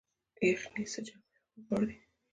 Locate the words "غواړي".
1.65-1.95